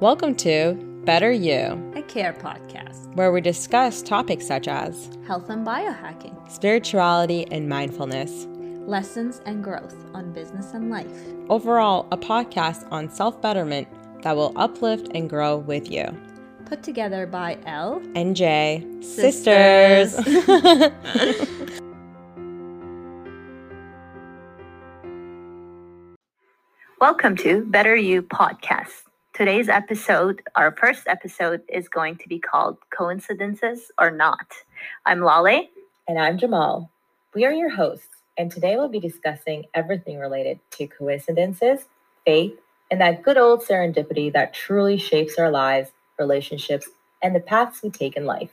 [0.00, 5.66] Welcome to Better You, a care podcast where we discuss topics such as health and
[5.66, 8.46] biohacking, spirituality and mindfulness,
[8.86, 11.12] lessons and growth on business and life.
[11.50, 13.88] Overall, a podcast on self betterment
[14.22, 16.06] that will uplift and grow with you.
[16.64, 20.14] Put together by L and J sisters.
[20.14, 21.70] sisters.
[27.00, 29.02] Welcome to Better You podcast.
[29.32, 34.46] Today's episode, our first episode, is going to be called Coincidences or Not.
[35.04, 35.66] I'm Lale.
[36.06, 36.88] And I'm Jamal.
[37.34, 41.80] We are your hosts, and today we'll be discussing everything related to coincidences,
[42.24, 42.56] faith,
[42.92, 46.88] and that good old serendipity that truly shapes our lives, relationships,
[47.24, 48.52] and the paths we take in life.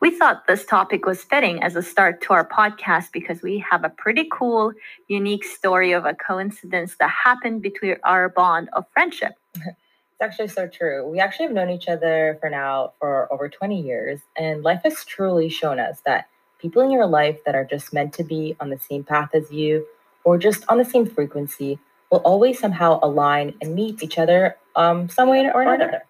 [0.00, 3.82] We thought this topic was fitting as a start to our podcast because we have
[3.82, 4.72] a pretty cool,
[5.08, 9.32] unique story of a coincidence that happened between our bond of friendship.
[9.56, 11.08] It's actually so true.
[11.08, 15.04] We actually have known each other for now for over 20 years, and life has
[15.04, 18.70] truly shown us that people in your life that are just meant to be on
[18.70, 19.86] the same path as you
[20.24, 21.78] or just on the same frequency
[22.10, 26.02] will always somehow align and meet each other um, some way or another.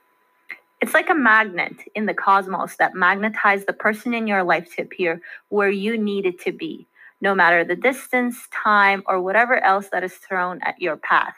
[0.80, 4.82] It's like a magnet in the cosmos that magnetized the person in your life to
[4.82, 6.86] appear where you need it to be,
[7.20, 11.34] no matter the distance, time, or whatever else that is thrown at your path.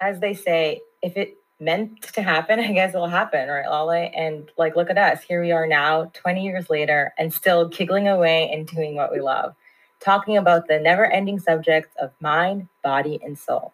[0.00, 4.10] As they say, if it meant to happen, I guess it'll happen, right, Lale?
[4.14, 5.22] And like, look at us.
[5.22, 9.20] Here we are now, 20 years later, and still giggling away and doing what we
[9.20, 9.54] love,
[10.00, 13.72] talking about the never ending subjects of mind, body, and soul.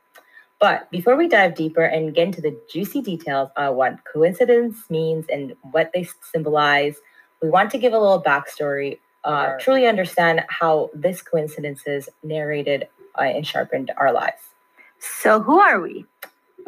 [0.62, 5.27] But before we dive deeper and get into the juicy details of what coincidence means
[5.28, 6.98] and what they symbolize,
[7.42, 12.86] we want to give a little backstory, uh, truly understand how this coincidences narrated
[13.18, 14.40] uh, and sharpened our lives.
[15.00, 16.05] So, who are we?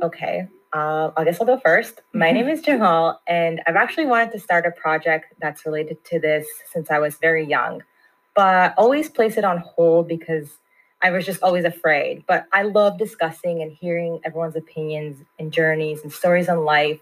[0.02, 2.00] Okay, uh, I guess I'll go first.
[2.12, 6.18] My name is Jamal, and I've actually wanted to start a project that's related to
[6.18, 7.84] this since I was very young,
[8.34, 10.48] but always place it on hold because
[11.04, 12.24] I was just always afraid.
[12.26, 17.00] But I love discussing and hearing everyone's opinions and journeys and stories on life,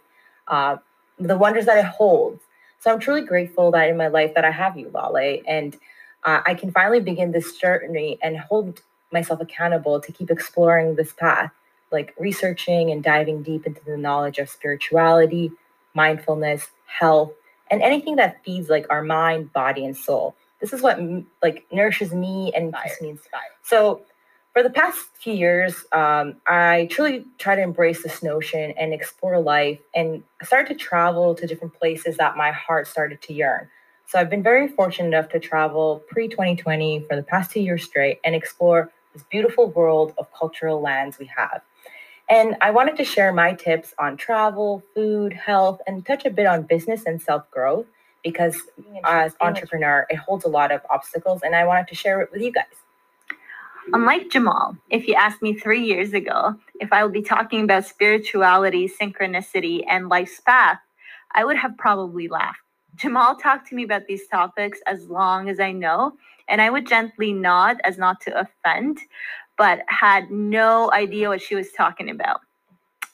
[0.48, 0.78] uh,
[1.20, 2.42] the wonders that it holds.
[2.80, 5.76] So I'm truly grateful that in my life that I have you, Lale, and
[6.24, 8.82] uh, I can finally begin this journey and hold
[9.12, 11.52] myself accountable to keep exploring this path
[11.92, 15.52] like researching and diving deep into the knowledge of spirituality,
[15.94, 17.32] mindfulness, health,
[17.70, 20.36] and anything that feeds like our mind, body, and soul.
[20.62, 20.99] This is what
[21.43, 23.50] like nourishes me and keeps me inspired.
[23.65, 24.03] So,
[24.53, 29.41] for the past few years, um, I truly try to embrace this notion and explore
[29.41, 33.69] life, and I started to travel to different places that my heart started to yearn.
[34.06, 37.83] So, I've been very fortunate enough to travel pre 2020 for the past two years
[37.83, 41.61] straight and explore this beautiful world of cultural lands we have.
[42.29, 46.47] And I wanted to share my tips on travel, food, health, and touch a bit
[46.47, 47.87] on business and self growth
[48.22, 48.56] because
[49.05, 52.43] as entrepreneur, it holds a lot of obstacles, and I wanted to share it with
[52.43, 52.65] you guys.
[53.93, 57.84] Unlike Jamal, if you asked me three years ago if I would be talking about
[57.84, 60.78] spirituality, synchronicity, and life's path,
[61.32, 62.61] I would have probably laughed.
[62.94, 66.12] Jamal talked to me about these topics as long as I know,
[66.49, 68.99] and I would gently nod as not to offend,
[69.59, 72.41] but had no idea what she was talking about.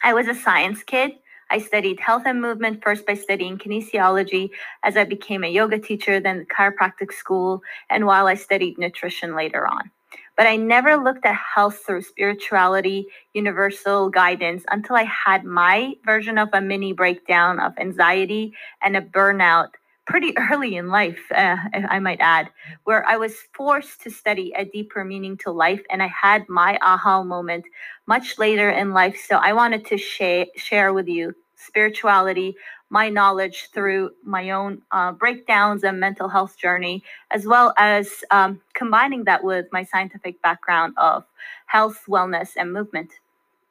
[0.03, 1.13] I was a science kid.
[1.51, 4.51] I studied health and movement first by studying kinesiology
[4.83, 9.67] as I became a yoga teacher, then chiropractic school, and while I studied nutrition later
[9.67, 9.91] on.
[10.37, 16.39] But I never looked at health through spirituality, universal guidance until I had my version
[16.39, 19.71] of a mini breakdown of anxiety and a burnout
[20.09, 21.57] pretty early in life, uh,
[21.89, 22.51] I might add,
[22.85, 25.83] where I was forced to study a deeper meaning to life.
[25.91, 27.67] And I had my aha moment
[28.07, 29.23] much later in life.
[29.29, 32.57] So I wanted to share, share with you spirituality,
[32.89, 38.61] my knowledge through my own uh, breakdowns and mental health journey, as well as um,
[38.73, 41.25] combining that with my scientific background of
[41.67, 43.11] health, wellness, and movement.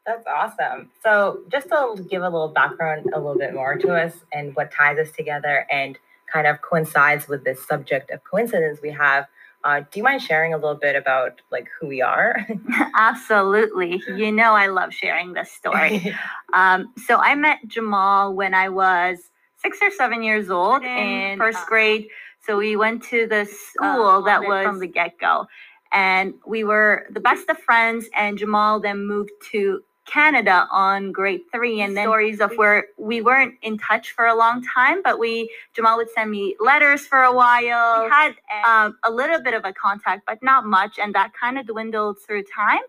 [0.05, 0.91] That's awesome.
[1.03, 4.71] So, just to give a little background a little bit more to us and what
[4.71, 5.97] ties us together and
[6.31, 9.25] kind of coincides with this subject of coincidence we have.
[9.63, 12.47] Uh, do you mind sharing a little bit about like who we are?
[12.95, 14.01] Absolutely.
[14.07, 16.15] You know, I love sharing this story.
[16.53, 21.59] um, so I met Jamal when I was six or seven years old in first
[21.59, 22.07] uh, grade.
[22.45, 25.47] So we went to the school uh, that was from the get go.
[25.91, 28.07] And we were the best of friends.
[28.15, 33.21] And Jamal then moved to Canada on grade three, and then stories of where we
[33.21, 37.23] weren't in touch for a long time, but we Jamal would send me letters for
[37.23, 38.03] a while.
[38.03, 38.33] We had
[38.65, 42.17] um, a little bit of a contact, but not much, and that kind of dwindled
[42.25, 42.79] through time.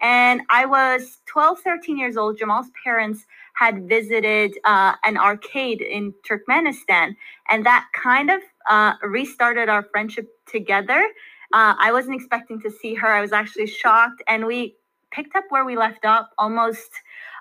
[0.00, 2.38] And I was 12, 13 years old.
[2.38, 7.16] Jamal's parents had visited uh, an arcade in Turkmenistan,
[7.50, 11.08] and that kind of uh, restarted our friendship together.
[11.52, 13.08] Uh, I wasn't expecting to see her.
[13.08, 14.76] I was actually shocked, and we
[15.10, 16.90] picked up where we left off almost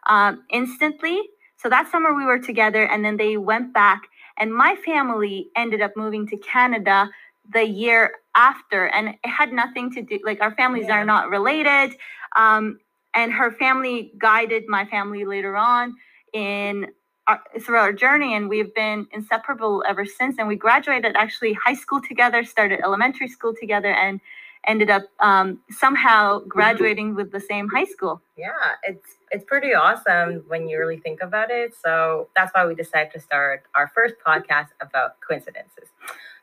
[0.08, 1.22] um, instantly.
[1.58, 4.04] So that summer we were together, and then they went back,
[4.38, 7.10] and my family ended up moving to Canada
[7.52, 10.20] the year after, and it had nothing to do.
[10.24, 10.96] Like our families yeah.
[10.98, 11.98] are not related,
[12.36, 12.80] um,
[13.14, 15.96] and her family guided my family later on
[16.32, 16.88] in
[17.28, 20.38] our, through our journey, and we've been inseparable ever since.
[20.40, 24.22] And we graduated actually high school together, started elementary school together, and
[24.68, 28.22] ended up um, somehow graduating with the same high school.
[28.38, 28.50] Yeah,
[28.84, 31.74] it's it's pretty awesome when you really think about it.
[31.84, 35.90] So that's why we decided to start our first podcast about coincidences.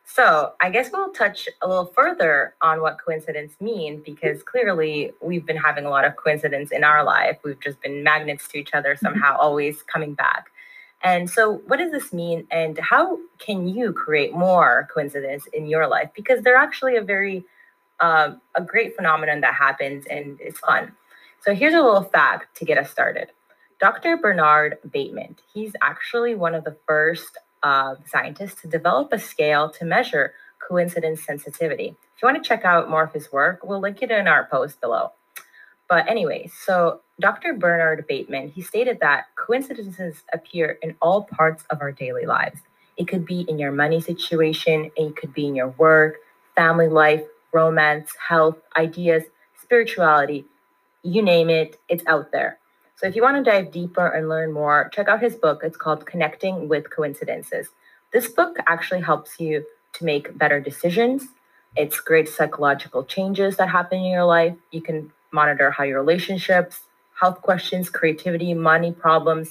[0.05, 5.45] So I guess we'll touch a little further on what coincidence mean because clearly we've
[5.45, 7.39] been having a lot of coincidence in our life.
[7.45, 9.05] We've just been magnets to each other mm-hmm.
[9.05, 10.47] somehow, always coming back.
[11.03, 15.87] And so, what does this mean, and how can you create more coincidence in your
[15.87, 16.09] life?
[16.17, 17.45] Because they're actually a very
[18.01, 20.93] um, a great phenomenon that happens and it's fun.
[21.41, 23.29] So here's a little fact to get us started.
[23.79, 24.17] Dr.
[24.17, 29.85] Bernard Beitman, he's actually one of the first uh, scientists to develop a scale to
[29.85, 30.33] measure
[30.67, 31.89] coincidence sensitivity.
[31.89, 34.47] If you want to check out more of his work, we'll link it in our
[34.47, 35.13] post below.
[35.89, 37.55] But anyway, so Dr.
[37.55, 42.61] Bernard Beitman, he stated that coincidences appear in all parts of our daily lives.
[42.97, 46.17] It could be in your money situation, it could be in your work,
[46.57, 47.23] family life,
[47.57, 49.23] romance, health, ideas,
[49.63, 50.45] spirituality,
[51.03, 52.59] you name it, it's out there.
[52.97, 55.61] So if you want to dive deeper and learn more, check out his book.
[55.63, 57.69] It's called Connecting with Coincidences.
[58.13, 59.65] This book actually helps you
[59.95, 61.29] to make better decisions.
[61.77, 64.57] It's great psychological changes that happen in your life.
[64.71, 66.81] You can monitor how your relationships,
[67.21, 69.49] health questions, creativity, money problems,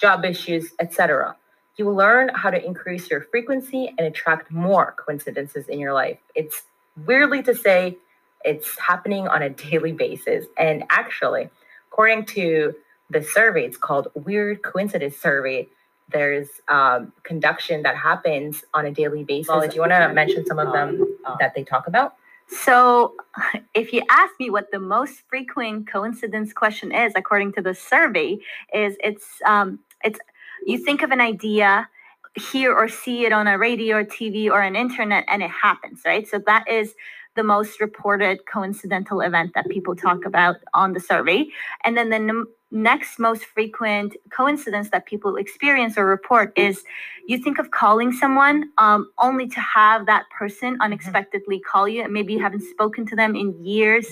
[0.00, 1.36] job issues, etc.
[1.76, 6.18] You will learn how to increase your frequency and attract more coincidences in your life.
[6.34, 6.62] It's
[7.06, 7.96] weirdly to say,
[8.44, 10.46] it's happening on a daily basis.
[10.58, 11.48] And actually,
[11.90, 12.74] according to
[13.10, 15.68] the survey, it's called Weird Coincidence Survey.
[16.10, 19.48] There's um, conduction that happens on a daily basis.
[19.48, 22.16] Well, do you want to mention some of them uh, that they talk about?
[22.48, 23.14] So,
[23.74, 28.38] if you ask me what the most frequent coincidence question is, according to the survey,
[28.74, 30.18] is it's um, it's
[30.66, 31.88] you think of an idea
[32.36, 36.02] hear or see it on a radio or TV or an internet and it happens,
[36.04, 36.26] right?
[36.26, 36.94] So that is
[37.36, 41.46] the most reported coincidental event that people talk about on the survey.
[41.84, 46.84] And then the n- next most frequent coincidence that people experience or report is
[47.26, 50.82] you think of calling someone um, only to have that person mm-hmm.
[50.82, 54.06] unexpectedly call you, and maybe you haven't spoken to them in years.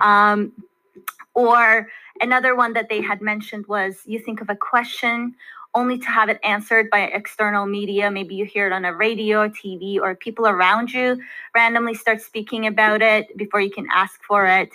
[0.00, 0.52] Um,
[1.34, 1.88] or
[2.20, 5.34] another one that they had mentioned was you think of a question
[5.74, 8.10] only to have it answered by external media.
[8.10, 11.20] Maybe you hear it on a radio TV, or people around you
[11.54, 14.70] randomly start speaking about it before you can ask for it.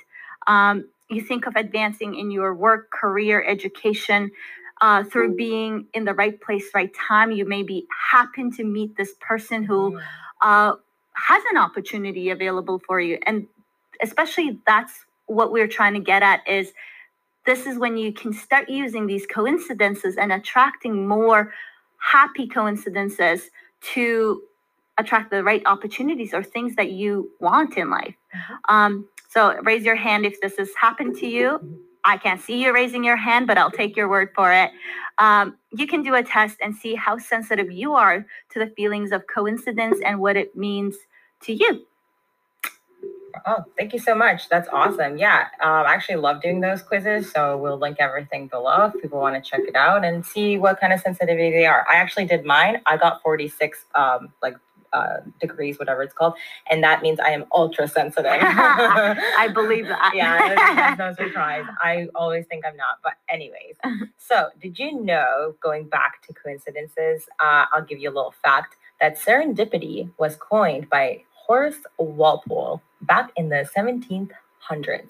[0.48, 4.32] Um, you think of advancing in your work, career, education.
[4.80, 9.16] Uh, through being in the right place, right time, you maybe happen to meet this
[9.20, 10.00] person who
[10.42, 10.74] uh,
[11.14, 13.48] has an opportunity available for you, and
[14.04, 16.74] especially that's what we're trying to get at is
[17.48, 21.54] this is when you can start using these coincidences and attracting more
[21.98, 23.50] happy coincidences
[23.94, 24.44] to
[24.98, 28.16] attract the right opportunities or things that you want in life.
[28.36, 28.76] Mm-hmm.
[28.76, 31.82] Um, so raise your hand if this has happened to you.
[32.04, 34.72] I can't see you raising your hand, but I'll take your word for it.
[35.18, 39.12] Um, you can do a test and see how sensitive you are to the feelings
[39.12, 40.96] of coincidence and what it means
[41.44, 41.86] to you.
[43.46, 44.50] Oh, thank you so much.
[44.50, 45.18] That's awesome.
[45.18, 47.32] Yeah, um, I actually love doing those quizzes.
[47.32, 50.80] So we'll link everything below if people want to check it out and see what
[50.80, 51.86] kind of sensitivity they are.
[51.90, 52.82] I actually did mine.
[52.86, 54.56] I got 46 um, like
[54.94, 56.34] uh, degrees, whatever it's called,
[56.70, 58.32] and that means I am ultra sensitive.
[58.42, 60.12] I believe that.
[60.16, 61.66] yeah, no surprise.
[61.82, 63.76] I always think I'm not, but anyways.
[64.18, 65.56] So, did you know?
[65.62, 70.90] Going back to coincidences, uh, I'll give you a little fact that serendipity was coined
[70.90, 75.10] by Horace Walpole back in the 1700s.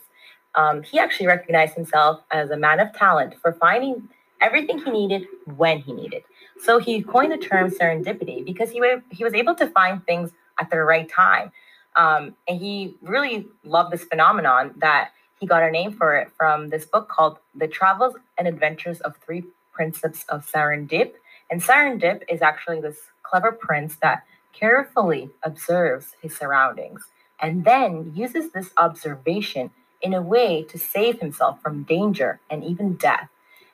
[0.56, 4.10] Um, he actually recognized himself as a man of talent for finding
[4.41, 6.24] everything he needed when he needed.
[6.60, 10.70] So he coined the term serendipity because he, he was able to find things at
[10.70, 11.51] the right time.
[11.96, 16.70] Um, and he really loved this phenomenon that he got a name for it from
[16.70, 21.13] this book called The Travels and Adventures of Three Princes of Serendip.
[21.50, 27.03] And Serendip is actually this clever prince that carefully observes his surroundings
[27.39, 32.96] and then uses this observation in a way to save himself from danger and even
[32.96, 33.29] death.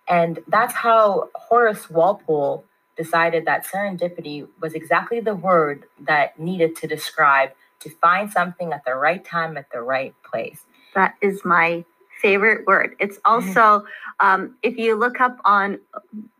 [0.07, 2.65] And that's how Horace Walpole
[2.95, 8.85] decided that serendipity was exactly the word that needed to describe to find something at
[8.85, 10.65] the right time at the right place.
[10.93, 11.83] That is my
[12.21, 12.95] favorite word.
[12.99, 13.85] It's also,
[14.19, 15.79] um, if you look up on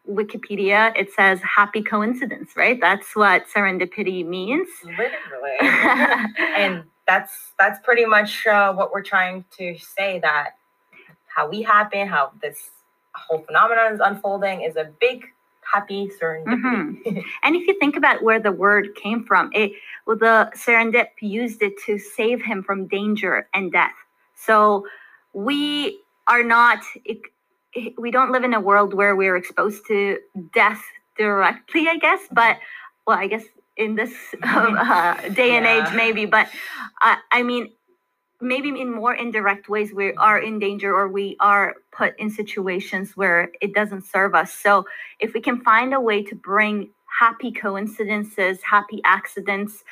[0.10, 2.80] Wikipedia, it says happy coincidence, right?
[2.80, 4.68] That's what serendipity means.
[4.84, 5.58] Literally.
[6.58, 10.52] and that's that's pretty much uh, what we're trying to say that
[11.28, 12.70] how we happen, how this
[13.16, 15.26] whole phenomenon is unfolding is a big
[15.72, 17.04] happy serendipity.
[17.06, 17.24] Mhm.
[17.44, 19.72] And if you think about where the word came from, it
[20.06, 23.96] well, the serendip used it to save him from danger and death.
[24.36, 24.86] So
[25.34, 27.20] we are not it,
[27.74, 30.20] it- we don't live in a world where we're exposed to
[30.54, 30.84] death
[31.18, 32.22] directly, I guess.
[32.32, 32.58] But
[33.08, 33.44] well, I guess
[33.78, 34.14] in this
[34.44, 36.26] uh, day and age, maybe.
[36.26, 36.48] But
[37.02, 37.72] uh, I mean,
[38.42, 43.16] maybe in more indirect ways we are in danger or we are put in situations
[43.16, 44.54] where it doesn't serve us.
[44.54, 44.86] So
[45.20, 49.84] if we can find a way to bring happy coincidences happy accidents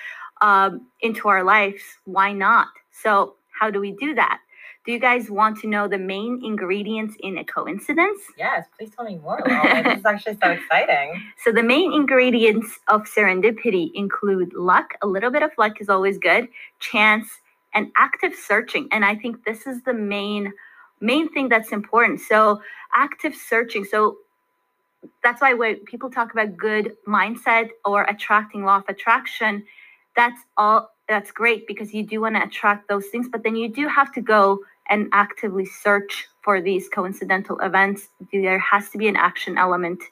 [0.42, 2.68] um, into our lives why not?
[2.92, 4.40] So how do we do that
[4.86, 9.06] do you guys want to know the main ingredients in a coincidence yes, please tell
[9.06, 9.42] me more.
[9.46, 9.84] Lala.
[9.84, 11.22] this is actually so exciting.
[11.44, 16.18] so the main ingredients of serendipity include luck a little bit of luck is always
[16.18, 16.48] good
[16.80, 17.28] chance
[17.74, 20.52] and active searching and i think this is the main
[21.00, 22.62] main thing that's important so
[22.94, 24.18] active searching so
[25.24, 29.64] that's why when people talk about good mindset or attracting law of attraction
[30.16, 33.68] that's all that's great because you do want to attract those things but then you
[33.68, 34.60] do have to go
[34.91, 40.03] and actively search for these coincidental events there has to be an action element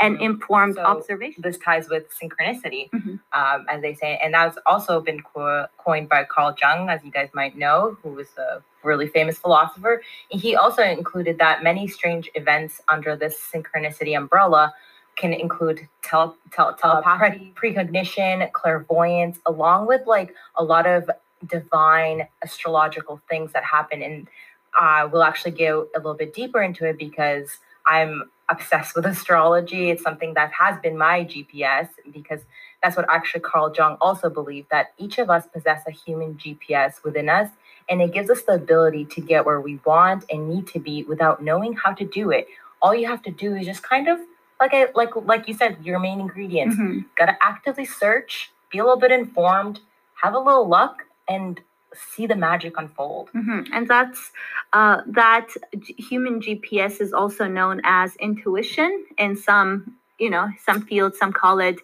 [0.00, 0.22] and Mhm.
[0.22, 3.20] informed So, observation This ties with synchronicity, Mhm.
[3.32, 7.10] um, as they say, and that's also been co- coined by Carl Jung, as you
[7.10, 10.02] guys might know, who was a really famous philosopher.
[10.30, 14.72] And he also included that many strange events under this synchronicity umbrella
[15.16, 21.10] can include tel- tel- telepathy, precognition, clairvoyance, along with like a lot of
[21.46, 24.02] divine astrological things that happen.
[24.02, 24.28] And
[24.80, 29.90] uh, we'll actually go a little bit deeper into it because I'm obsessed with astrology.
[29.90, 32.40] It's something that has been my GPS because
[32.82, 37.02] that's what actually Carl Jung also believed that each of us possess a human GPS
[37.04, 37.48] within us.
[37.88, 41.02] And it gives us the ability to get where we want and need to be
[41.04, 42.46] without knowing how to do it.
[42.80, 44.18] All you have to do is just kind of
[44.60, 46.76] like I like like you said, your main ingredients.
[46.76, 47.04] Mhm.
[47.16, 49.80] Gotta actively search, be a little bit informed,
[50.22, 51.60] have a little luck, and
[51.94, 53.30] see the magic unfold.
[53.34, 53.68] Mhm.
[53.72, 54.32] And that's
[54.72, 55.48] uh, that
[56.08, 61.18] human GPS is also known as intuition in some, you know, some fields.
[61.18, 61.78] Some call it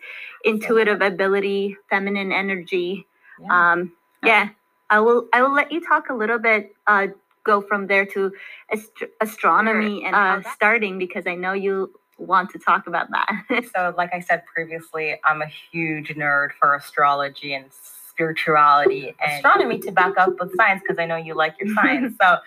[0.45, 3.07] intuitive ability, feminine energy.
[3.41, 3.73] Yeah.
[3.73, 3.93] Um,
[4.25, 4.49] yeah,
[4.91, 5.29] I will.
[5.33, 6.75] I will let you talk a little bit.
[6.87, 7.09] Uh,
[7.45, 8.33] go from there to
[8.73, 13.31] ast- astronomy and uh, starting because I know you want to talk about that.
[13.75, 17.67] So, like I said previously, I'm a huge nerd for astrology and
[18.19, 22.17] spirituality and astronomy to back up with science because I know you like your science.
[22.21, 22.39] so,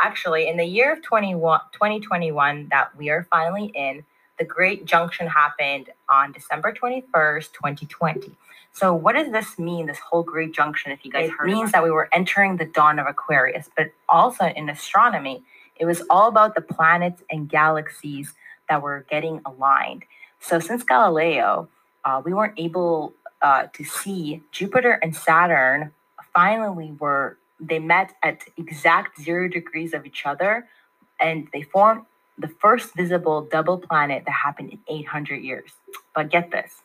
[0.00, 4.04] actually, in the year of 21, 2021 that we are finally in,
[4.38, 8.36] the Great Junction happened on December 21st, 2020.
[8.72, 11.50] So, what does this mean, this whole Great Junction, if you guys It heard?
[11.50, 15.42] It means that we were entering the dawn of Aquarius, but also in astronomy,
[15.74, 18.32] it was all about the planets and galaxies
[18.68, 20.04] that were getting aligned.
[20.38, 21.68] So, since Galileo,
[22.04, 25.92] uh, we weren't able uh, to see Jupiter and Saturn
[26.34, 30.68] finally were they met at exact zero degrees of each other
[31.20, 32.02] and they formed
[32.38, 35.72] the first visible double planet that happened in 800 years.
[36.14, 36.82] But get this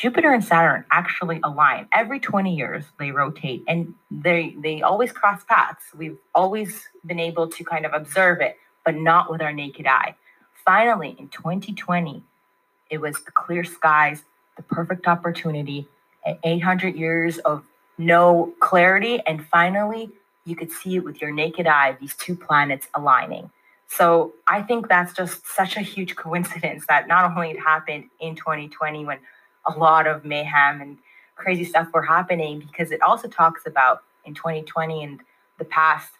[0.00, 5.44] Jupiter and Saturn actually align every 20 years they rotate and they they always cross
[5.44, 5.84] paths.
[5.94, 10.14] We've always been able to kind of observe it, but not with our naked eye.
[10.64, 12.22] Finally, in 2020,
[12.88, 14.24] it was the clear skies,
[14.60, 15.86] the perfect opportunity,
[16.24, 17.64] and 800 years of
[17.96, 19.20] no clarity.
[19.26, 20.10] And finally,
[20.44, 23.50] you could see it with your naked eye, these two planets aligning.
[23.88, 28.36] So I think that's just such a huge coincidence that not only it happened in
[28.36, 29.18] 2020 when
[29.66, 30.98] a lot of mayhem and
[31.36, 35.20] crazy stuff were happening, because it also talks about in 2020 and
[35.58, 36.10] the past,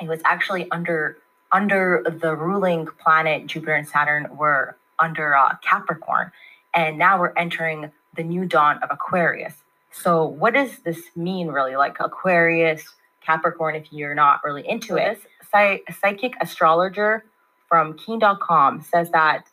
[0.00, 1.18] it was actually under
[1.52, 6.32] under the ruling planet Jupiter and Saturn were under uh, Capricorn,
[6.74, 9.54] and now we're entering the new dawn of Aquarius.
[9.90, 11.76] So, what does this mean, really?
[11.76, 12.84] Like Aquarius,
[13.24, 15.20] Capricorn, if you're not really into it.
[15.50, 17.24] Psy- psychic astrologer
[17.68, 19.46] from Keen.com says that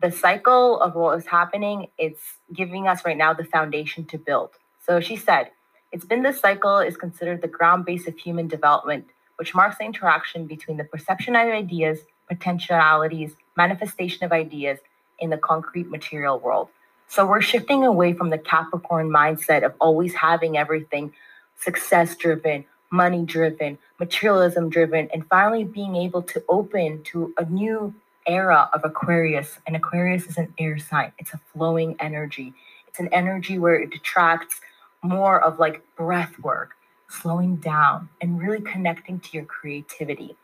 [0.00, 4.50] the cycle of what was happening, it's giving us right now the foundation to build.
[4.84, 5.50] So she said,
[5.92, 9.06] it's been this cycle is considered the ground base of human development
[9.42, 11.98] which marks the interaction between the perception of ideas,
[12.28, 14.78] potentialities, manifestation of ideas
[15.18, 16.68] in the concrete material world.
[17.08, 21.12] So we're shifting away from the Capricorn mindset of always having everything
[21.58, 27.94] success driven, money driven, materialism driven, and finally being able to open to a new
[28.26, 29.58] era of Aquarius.
[29.66, 32.54] And Aquarius is an air sign, it's a flowing energy.
[32.88, 34.60] It's an energy where it attracts
[35.02, 36.72] more of like breath work,
[37.08, 40.36] slowing down, and really connecting to your creativity.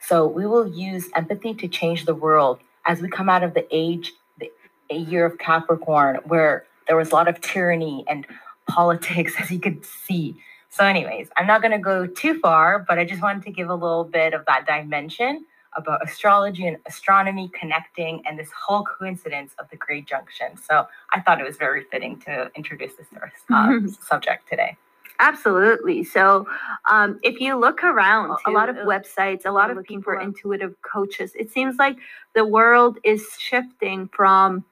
[0.00, 3.66] So we will use empathy to change the world as we come out of the
[3.70, 4.50] age, the
[4.90, 8.26] a year of Capricorn, where there was a lot of tyranny and
[8.68, 10.36] politics, as you could see.
[10.70, 13.68] So, anyways, I'm not going to go too far, but I just wanted to give
[13.68, 15.44] a little bit of that dimension
[15.76, 20.56] about astrology and astronomy connecting and this whole coincidence of the Great Junction.
[20.56, 23.06] So, I thought it was very fitting to introduce this
[23.52, 24.76] uh, subject today.
[25.20, 26.02] Absolutely.
[26.02, 26.48] So,
[26.90, 30.74] um, if you look around, a lot of websites, a lot of people for intuitive
[30.80, 31.32] coaches.
[31.38, 31.98] It seems like
[32.34, 34.64] the world is shifting from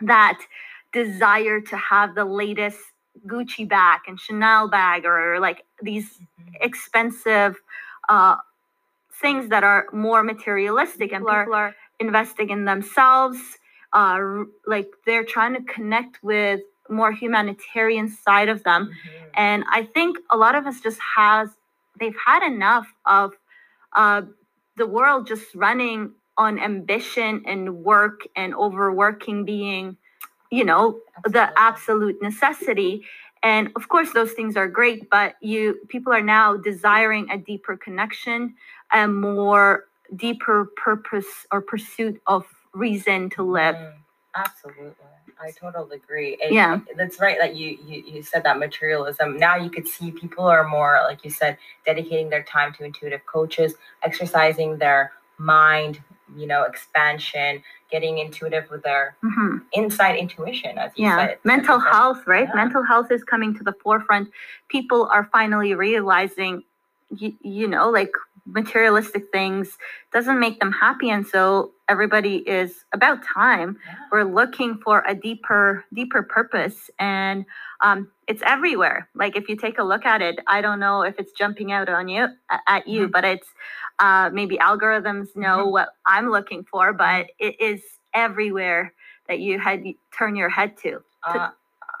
[0.00, 0.40] that
[0.92, 2.78] desire to have the latest
[3.26, 6.54] Gucci bag and Chanel bag or like these mm-hmm.
[6.60, 7.56] expensive
[8.08, 8.36] uh,
[9.20, 13.38] things that are more materialistic and people are investing in themselves.
[13.92, 18.86] Uh, like they're trying to connect with more humanitarian side of them.
[18.86, 19.24] Mm-hmm.
[19.34, 21.48] And I think a lot of us just has
[21.98, 23.34] they've had enough of
[23.94, 24.22] uh,
[24.76, 29.96] the world just running on ambition and work and overworking being
[30.50, 31.32] you know Absolutely.
[31.32, 33.04] the absolute necessity
[33.42, 37.76] and of course those things are great but you people are now desiring a deeper
[37.76, 38.54] connection
[38.92, 39.84] a more
[40.16, 43.92] deeper purpose or pursuit of reason to live mm,
[44.34, 44.92] absolutely
[45.40, 49.56] i totally agree and yeah that's right that you, you you said that materialism now
[49.56, 53.74] you could see people are more like you said dedicating their time to intuitive coaches
[54.02, 56.00] exercising their mind
[56.36, 59.58] you know expansion getting intuitive with their mm-hmm.
[59.72, 61.16] inside intuition as you yeah.
[61.16, 62.54] said mental health right yeah.
[62.54, 64.30] mental health is coming to the forefront
[64.68, 66.62] people are finally realizing
[67.16, 68.12] you, you know like
[68.46, 69.78] materialistic things
[70.12, 73.94] doesn't make them happy and so everybody is about time yeah.
[74.12, 77.46] we're looking for a deeper deeper purpose and
[77.80, 81.18] um, it's everywhere like if you take a look at it i don't know if
[81.18, 82.28] it's jumping out on you
[82.66, 83.12] at you mm-hmm.
[83.12, 83.48] but it's
[83.98, 85.70] uh, maybe algorithms know mm-hmm.
[85.70, 88.92] what i'm looking for but it is everywhere
[89.26, 89.82] that you had
[90.16, 91.50] turn your head to, to uh,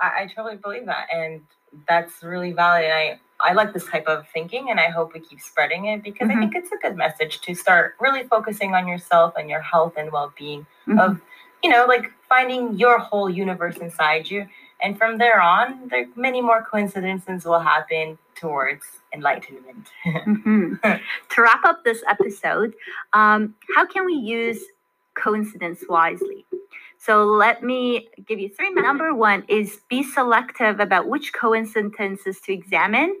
[0.02, 1.40] I, I totally believe that and
[1.88, 5.20] that's really valid and i I like this type of thinking and I hope we
[5.20, 6.38] keep spreading it because mm-hmm.
[6.38, 9.94] I think it's a good message to start really focusing on yourself and your health
[9.96, 10.98] and well-being mm-hmm.
[10.98, 11.20] of
[11.62, 14.46] you know like finding your whole universe inside you
[14.82, 20.74] and from there on there many more coincidences will happen towards enlightenment mm-hmm.
[20.82, 22.74] to wrap up this episode
[23.12, 24.60] um, how can we use
[25.14, 26.44] coincidence wisely
[27.04, 28.72] so let me give you three.
[28.72, 33.14] Number one is be selective about which coincidences to examine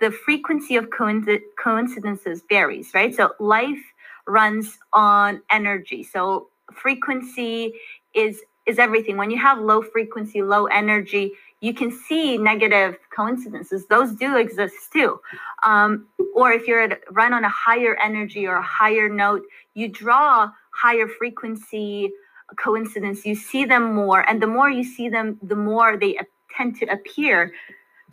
[0.00, 3.14] the frequency of coincidences varies, right?
[3.14, 3.82] So life
[4.26, 6.02] runs on energy.
[6.02, 7.74] So frequency
[8.14, 9.16] is is everything.
[9.16, 13.86] When you have low frequency, low energy, you can see negative coincidences.
[13.86, 15.20] Those do exist too.
[15.62, 19.42] Um, or if you're at run on a higher energy or a higher note,
[19.74, 22.10] you draw higher frequency
[22.56, 23.24] coincidence.
[23.24, 26.18] You see them more, and the more you see them, the more they
[26.56, 27.52] tend to appear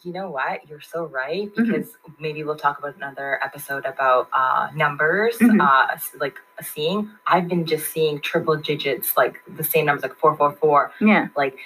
[0.05, 0.67] you know what?
[0.67, 1.71] You're so right mm-hmm.
[1.71, 2.13] because mm-hmm.
[2.19, 5.61] maybe we'll talk about another episode about uh, numbers, mm-hmm.
[5.61, 7.09] uh, like seeing.
[7.27, 10.91] I've been just seeing triple digits, like the same numbers, like four four four.
[10.99, 11.27] Yeah.
[11.35, 11.57] Like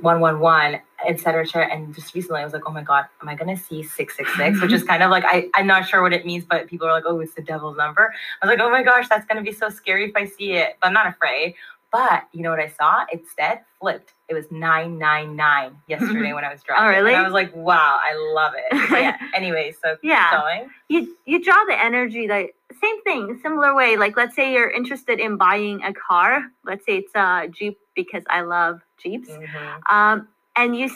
[0.00, 1.44] one one one, etc.
[1.54, 4.16] Et and just recently, I was like, oh my god, am I gonna see six
[4.16, 4.60] six six?
[4.60, 6.92] Which is kind of like I I'm not sure what it means, but people are
[6.92, 8.12] like, oh, it's the devil's number.
[8.40, 10.76] I was like, oh my gosh, that's gonna be so scary if I see it.
[10.80, 11.54] But I'm not afraid.
[11.92, 13.04] But you know what I saw?
[13.12, 14.14] Instead, flipped.
[14.28, 16.84] It was 999 yesterday when I was driving.
[16.84, 17.12] Oh, really?
[17.12, 18.88] And I was like, wow, I love it.
[18.90, 19.18] But yeah.
[19.34, 20.40] anyway, so yeah.
[20.40, 20.70] going.
[20.88, 23.98] You you draw the energy like same thing, similar way.
[23.98, 26.44] Like let's say you're interested in buying a car.
[26.64, 29.28] Let's say it's a Jeep because I love Jeeps.
[29.28, 29.94] Mm-hmm.
[29.94, 30.90] Um, and you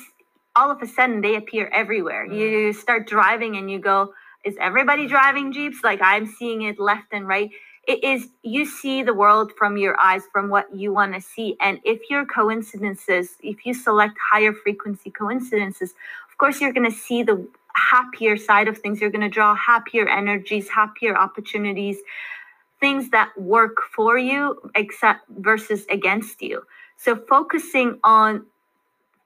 [0.57, 2.27] all of a sudden they appear everywhere.
[2.27, 2.39] Mm.
[2.39, 5.85] You start driving and you go, is everybody driving Jeeps?
[5.85, 7.51] Like I'm seeing it left and right
[7.87, 11.57] it is you see the world from your eyes from what you want to see
[11.61, 15.94] and if your coincidences if you select higher frequency coincidences
[16.31, 19.55] of course you're going to see the happier side of things you're going to draw
[19.55, 21.99] happier energies happier opportunities
[22.81, 26.62] things that work for you except versus against you
[26.96, 28.44] so focusing on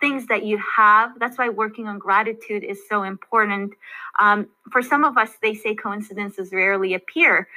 [0.01, 1.18] things that you have.
[1.18, 3.75] That's why working on gratitude is so important.
[4.18, 7.49] Um, for some of us, they say coincidences rarely appear.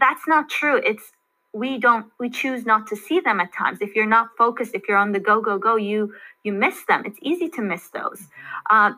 [0.00, 0.78] That's not true.
[0.84, 1.12] It's
[1.52, 3.78] we don't we choose not to see them at times.
[3.82, 7.04] If you're not focused if you're on the go go go you you miss them.
[7.06, 8.22] It's easy to miss those.
[8.70, 8.92] Uh,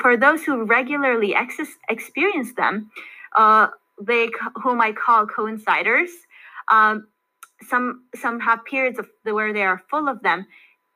[0.00, 2.90] for those who regularly ex- experience them
[3.36, 3.68] uh,
[4.02, 4.30] they
[4.62, 6.10] whom i call coinciders
[6.70, 7.08] um,
[7.68, 10.46] some some have periods of where they are full of them.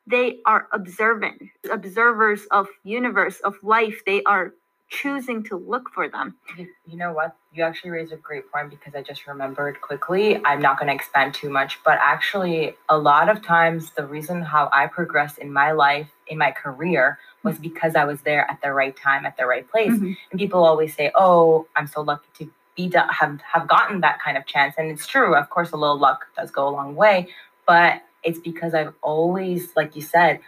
[0.07, 4.03] They are observant observers of universe of life.
[4.07, 4.55] They are
[4.93, 8.71] choosing to look for them you, you know what you actually raised a great point
[8.71, 12.99] because i just remembered quickly i'm not going to expand too much but actually a
[12.99, 17.55] lot of times the reason how i progressed in my life in my career was
[17.55, 17.63] mm-hmm.
[17.63, 20.13] because i was there at the right time at the right place mm-hmm.
[20.31, 24.37] and people always say oh i'm so lucky to be have have gotten that kind
[24.37, 27.29] of chance and it's true of course a little luck does go a long way
[27.67, 30.41] but it's because I've always, like you said,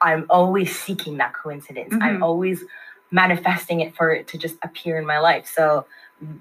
[0.00, 1.92] I'm always seeking that coincidence.
[1.92, 2.02] Mm-hmm.
[2.02, 2.64] I'm always
[3.10, 5.50] manifesting it for it to just appear in my life.
[5.52, 5.86] So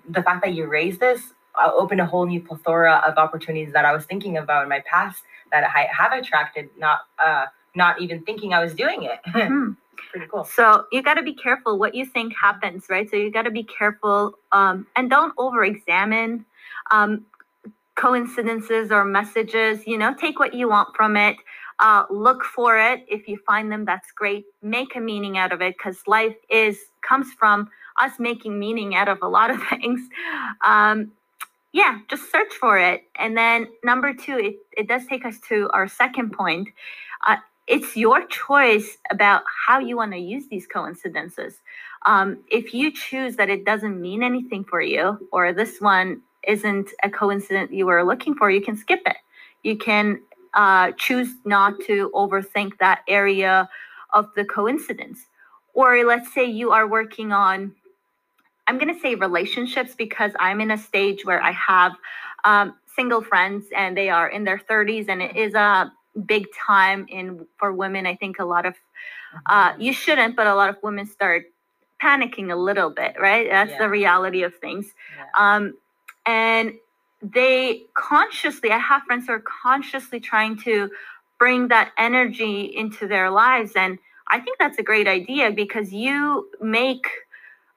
[0.08, 3.86] the fact that you raised this uh, opened a whole new plethora of opportunities that
[3.86, 8.24] I was thinking about in my past that I have attracted, not uh, not even
[8.24, 9.20] thinking I was doing it.
[9.28, 9.72] Mm-hmm.
[10.12, 10.46] Pretty cool.
[10.46, 13.10] So you got to be careful what you think happens, right?
[13.10, 16.46] So you got to be careful um, and don't over examine.
[16.92, 17.26] Um,
[18.00, 19.86] coincidences or messages.
[19.86, 21.36] You know, take what you want from it.
[21.80, 23.06] Uh, look for it.
[23.08, 24.46] If you find them, that's great.
[24.62, 29.08] Make a meaning out of it because life is comes from us making meaning out
[29.08, 30.02] of a lot of things.
[30.62, 31.12] Um,
[31.72, 33.04] yeah, just search for it.
[33.18, 36.70] And then number two, it, it does take us to our second point.
[37.26, 37.38] Uh,
[37.68, 41.62] it's your choice about how you want to use these coincidences.
[42.06, 46.89] Um, if you choose that it doesn't mean anything for you, or this one isn't
[47.04, 49.18] a coincidence you were looking for, you can skip it.
[49.62, 50.22] You can
[50.54, 53.70] uh, choose not to overthink that area
[54.14, 55.20] of the coincidence.
[55.74, 57.74] Or let's say you are working on,
[58.68, 61.94] I'm going to say relationships because I'm in a stage where I have
[62.44, 65.92] um, single friends and they are in their 30s and it is a
[66.26, 68.06] big time in for women.
[68.06, 68.76] I think a lot of,
[69.46, 69.82] uh, mm-hmm.
[69.82, 71.46] you shouldn't, but a lot of women start
[72.02, 73.48] panicking a little bit, right?
[73.50, 73.80] That's yeah.
[73.80, 74.94] the reality of things.
[75.18, 75.56] Yeah.
[75.56, 75.74] Um,
[76.26, 76.74] and
[77.22, 80.90] they consciously i have friends who are consciously trying to
[81.38, 83.98] bring that energy into their lives and
[84.30, 87.08] i think that's a great idea because you make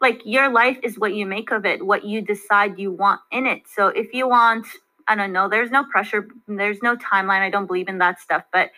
[0.01, 3.47] like your life is what you make of it what you decide you want in
[3.47, 3.63] it.
[3.67, 4.67] So if you want
[5.09, 8.45] i don't know there's no pressure there's no timeline i don't believe in that stuff
[8.53, 8.71] but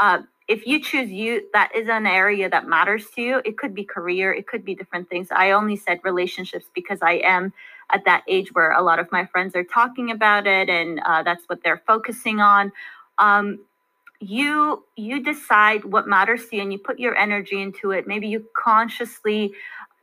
[0.00, 3.40] uh, if you choose you that is an area that matters to you.
[3.44, 5.28] It could be career it could be different things.
[5.30, 7.52] I only said relationships because i am
[7.92, 11.22] at that age where a lot of my friends are talking about it and uh,
[11.22, 12.72] that's what they're focusing on.
[13.18, 13.60] Um,
[14.18, 18.08] you you decide what matters to you and you put your energy into it.
[18.08, 19.52] Maybe you consciously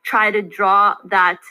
[0.04, 1.42] try to draw that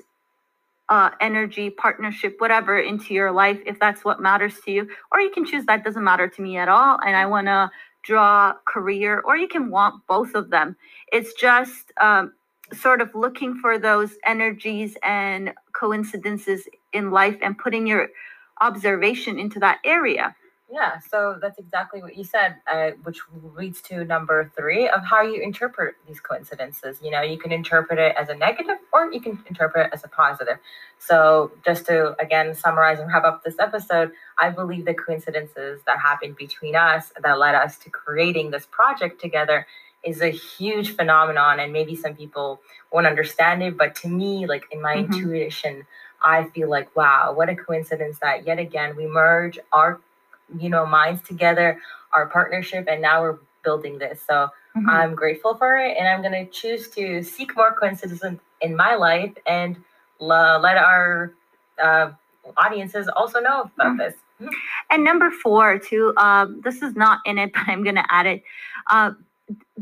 [0.88, 4.88] uh, energy partnership whatever into your life if that's what matters to you.
[5.12, 7.70] Or you can choose that doesn't matter to me at all and i want to
[8.06, 10.76] draw career or you can want both of them
[11.12, 12.32] it's just um,
[12.72, 18.08] sort of looking for those energies and coincidences in life and putting your
[18.60, 20.34] observation into that area.
[20.68, 23.20] Yeah, so that's exactly what you said, uh, which
[23.54, 26.98] leads to number three of how you interpret these coincidences.
[27.00, 30.02] You know, you can interpret it as a negative or you can interpret it as
[30.02, 30.58] a positive.
[30.98, 36.00] So, just to again summarize and wrap up this episode, I believe the coincidences that
[36.00, 39.68] happened between us that led us to creating this project together
[40.02, 42.60] is a huge phenomenon and maybe some people
[42.92, 45.12] won't understand it but to me like in my mm-hmm.
[45.12, 45.84] intuition
[46.22, 50.00] i feel like wow what a coincidence that yet again we merge our
[50.58, 51.78] you know minds together
[52.12, 54.88] our partnership and now we're building this so mm-hmm.
[54.88, 58.22] i'm grateful for it and i'm going to choose to seek more coincidences
[58.60, 59.76] in my life and
[60.20, 61.32] l- let our
[61.82, 62.10] uh,
[62.56, 63.98] audiences also know about mm-hmm.
[63.98, 64.14] this
[64.90, 68.26] and number four too um, this is not in it but i'm going to add
[68.26, 68.42] it
[68.88, 69.10] uh,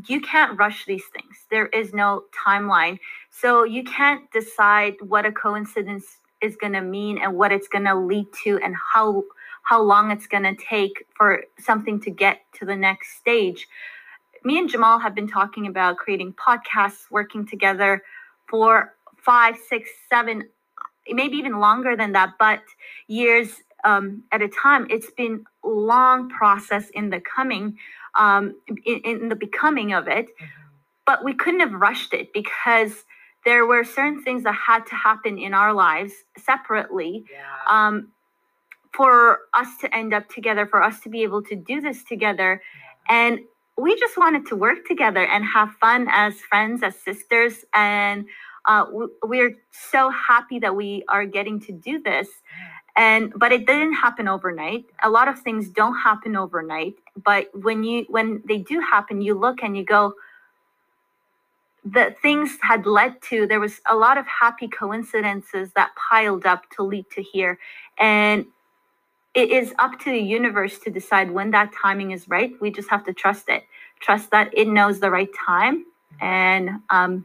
[0.06, 1.46] you can't rush these things.
[1.50, 2.98] There is no timeline.
[3.30, 7.84] So you can't decide what a coincidence is going to mean and what it's going
[7.84, 9.24] to lead to and how
[9.64, 13.66] how long it's going to take for something to get to the next stage.
[14.44, 18.02] Me and Jamal have been talking about creating podcasts, working together
[18.46, 20.44] for five, six, seven,
[21.08, 22.60] maybe even longer than that, but
[23.08, 24.86] years um, at a time.
[24.90, 27.78] It's been a long process in the coming
[28.14, 30.26] um, in, in, the becoming of it.
[30.26, 30.44] Mm-hmm.
[31.06, 33.04] But we couldn't have rushed it because
[33.44, 37.42] there were certain things that had to happen in our lives separately yeah.
[37.68, 38.08] um,
[38.94, 42.62] for us to end up together, for us to be able to do this together.
[43.08, 43.40] And
[43.76, 47.64] we just wanted to work together and have fun as friends, as sisters.
[47.74, 48.26] And
[48.66, 48.86] uh,
[49.22, 52.28] we're so happy that we are getting to do this.
[52.96, 54.84] And but it didn't happen overnight.
[55.02, 56.94] A lot of things don't happen overnight.
[57.24, 60.14] But when you when they do happen, you look and you go,
[61.84, 66.62] the things had led to there was a lot of happy coincidences that piled up
[66.70, 67.58] to lead to here
[67.98, 68.46] and
[69.34, 72.88] it is up to the universe to decide when that timing is right we just
[72.88, 73.64] have to trust it
[74.00, 75.84] trust that it knows the right time
[76.20, 77.24] and um,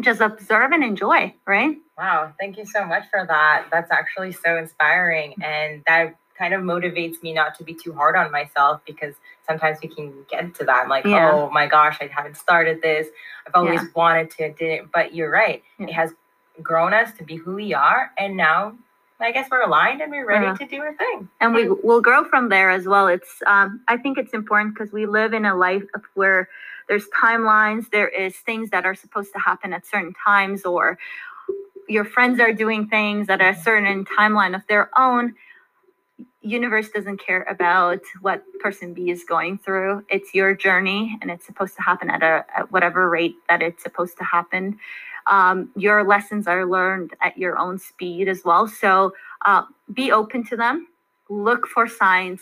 [0.00, 4.56] just observe and enjoy right wow thank you so much for that that's actually so
[4.56, 9.14] inspiring and that kind of motivates me not to be too hard on myself because
[9.46, 10.84] sometimes we can get to that.
[10.84, 11.30] I'm like, yeah.
[11.32, 13.08] oh my gosh, I haven't started this.
[13.46, 13.88] I've always yeah.
[13.94, 14.90] wanted to, didn't.
[14.90, 15.62] But you're right.
[15.78, 15.88] Yeah.
[15.88, 16.14] It has
[16.62, 18.74] grown us to be who we are, and now
[19.20, 20.56] I guess we're aligned and we're ready uh-huh.
[20.56, 21.28] to do our thing.
[21.40, 23.06] And we will grow from there as well.
[23.06, 26.48] It's um, I think it's important because we live in a life where
[26.88, 30.98] there's timelines, there is things that are supposed to happen at certain times, or
[31.88, 35.34] your friends are doing things at a certain timeline of their own
[36.42, 40.04] universe doesn't care about what person B is going through.
[40.08, 43.82] It's your journey, and it's supposed to happen at a at whatever rate that it's
[43.82, 44.78] supposed to happen.
[45.30, 48.68] Um, your lessons are learned at your own speed as well.
[48.68, 49.14] So
[49.44, 49.62] uh,
[49.94, 50.88] be open to them.
[51.28, 52.40] Look for signs.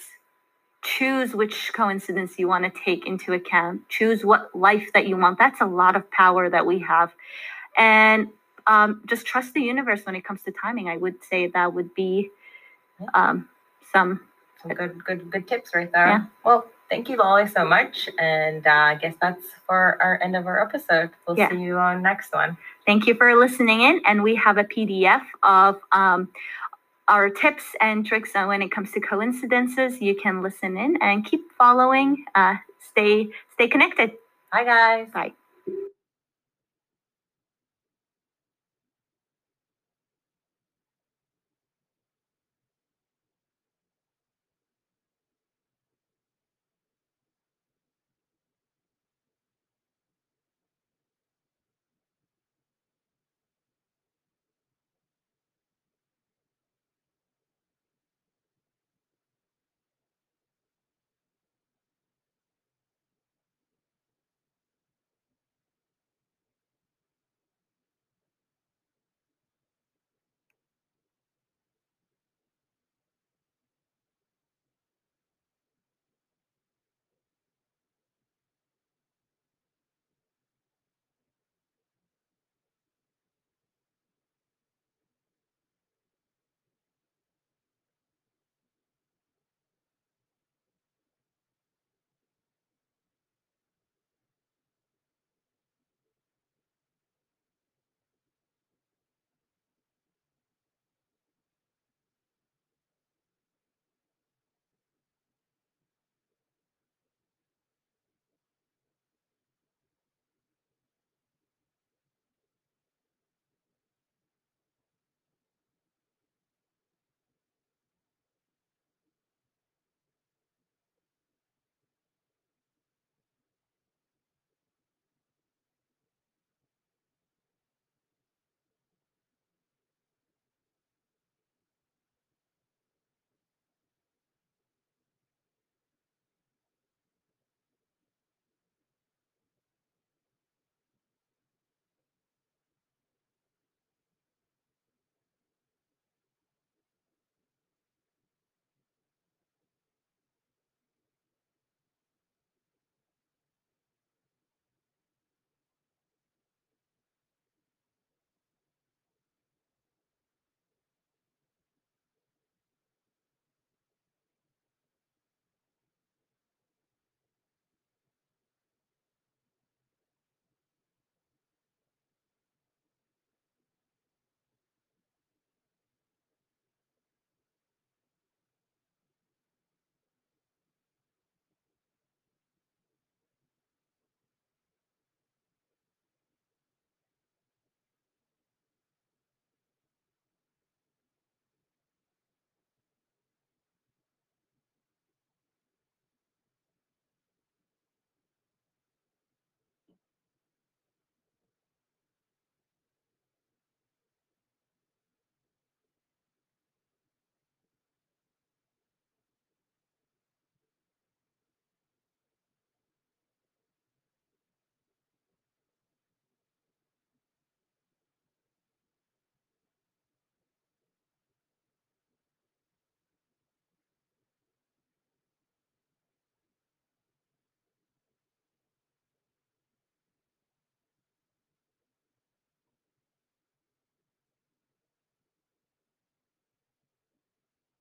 [0.82, 3.86] Choose which coincidence you want to take into account.
[3.88, 5.38] Choose what life that you want.
[5.38, 7.12] That's a lot of power that we have,
[7.76, 8.28] and
[8.68, 10.88] um, just trust the universe when it comes to timing.
[10.88, 12.30] I would say that would be
[13.12, 13.48] um,
[13.92, 14.20] some
[14.62, 16.06] some good good good tips right there.
[16.06, 16.24] Yeah.
[16.44, 20.46] Well, thank you, Lolly, so much, and uh, I guess that's for our end of
[20.46, 21.10] our episode.
[21.26, 21.50] We'll yeah.
[21.50, 22.56] see you on next one.
[22.88, 26.30] Thank you for listening in, and we have a PDF of um,
[27.06, 30.00] our tips and tricks on when it comes to coincidences.
[30.00, 32.24] You can listen in and keep following.
[32.34, 34.12] Uh, stay stay connected.
[34.50, 35.10] Bye, guys.
[35.12, 35.32] Bye.